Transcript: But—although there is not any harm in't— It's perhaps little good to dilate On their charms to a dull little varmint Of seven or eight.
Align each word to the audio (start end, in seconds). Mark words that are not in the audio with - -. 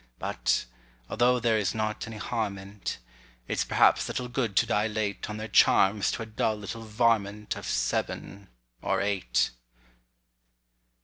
But—although 0.17 1.39
there 1.39 1.59
is 1.59 1.75
not 1.75 2.07
any 2.07 2.17
harm 2.17 2.57
in't— 2.57 2.97
It's 3.47 3.63
perhaps 3.63 4.07
little 4.07 4.27
good 4.29 4.55
to 4.55 4.65
dilate 4.65 5.29
On 5.29 5.37
their 5.37 5.47
charms 5.47 6.09
to 6.13 6.23
a 6.23 6.25
dull 6.25 6.55
little 6.55 6.81
varmint 6.85 7.55
Of 7.55 7.67
seven 7.67 8.49
or 8.81 8.99
eight. 8.99 9.51